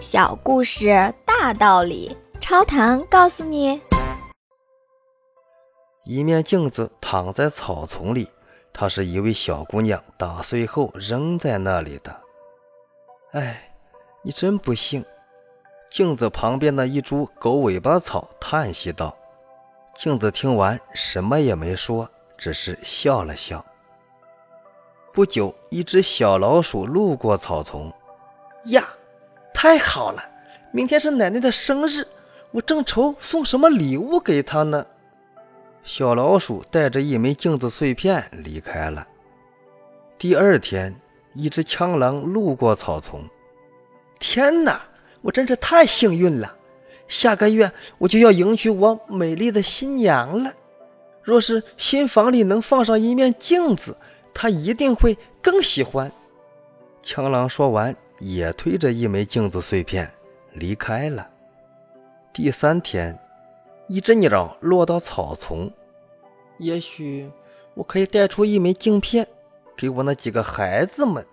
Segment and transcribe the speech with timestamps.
[0.00, 3.80] 小故事大道理，超糖告诉你：
[6.04, 8.30] 一面镜子躺在草丛里，
[8.72, 12.16] 它是一位小姑娘打碎后扔在那里的。
[13.32, 13.72] 哎，
[14.22, 15.04] 你真不幸！
[15.90, 19.16] 镜子旁边的一株狗尾巴草叹息道。
[19.96, 23.64] 镜子听完，什么也没说，只是笑了笑。
[25.12, 27.92] 不久，一只小老鼠路过草丛，
[28.66, 28.88] 呀，
[29.60, 30.24] 太好了！
[30.70, 32.06] 明天是奶奶的生日，
[32.52, 34.86] 我正愁送什么礼物给她呢。
[35.82, 39.04] 小老鼠带着一枚镜子碎片离开了。
[40.16, 40.94] 第二天，
[41.34, 43.28] 一只枪狼路过草丛，
[44.20, 44.80] 天哪，
[45.22, 46.54] 我真是太幸运了！
[47.08, 47.68] 下个月
[47.98, 50.52] 我就要迎娶我美丽的新娘了。
[51.20, 53.96] 若是新房里能放上一面镜子，
[54.32, 56.12] 他一定会更喜欢。
[57.02, 60.10] 枪狼说完，也推着一枚镜子碎片
[60.52, 61.28] 离开了。
[62.32, 63.18] 第三天，
[63.88, 65.70] 一只鸟落到草丛，
[66.58, 67.30] 也许
[67.74, 69.26] 我可以带出一枚镜片
[69.76, 71.24] 给我那几个孩子们。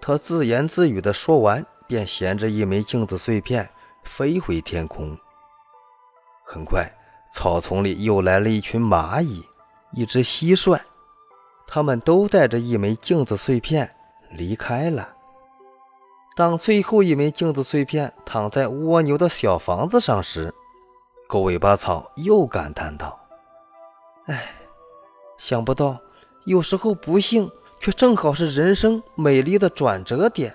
[0.00, 3.68] 他自言自语地说完，便衔着一枚镜子碎片
[4.04, 5.16] 飞回天空。
[6.44, 6.90] 很快，
[7.32, 9.42] 草丛里又来了一群蚂蚁，
[9.92, 10.78] 一只蟋蟀。
[11.66, 13.90] 他们都带着一枚镜子碎片
[14.32, 15.08] 离开了。
[16.34, 20.54] 当最后一枚镜子碎片躺在蜗牛的小房子上时，
[21.28, 23.20] 狗尾巴草又感叹道
[24.26, 24.54] ：“哎，
[25.36, 25.98] 想不到
[26.44, 30.54] 有时候不幸却正好是人生美丽的转折点。”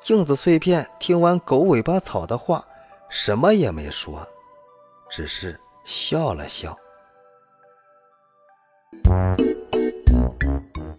[0.00, 2.64] 镜子碎片听完狗尾巴草的话，
[3.08, 4.26] 什么也没说，
[5.08, 6.76] 只是笑了笑。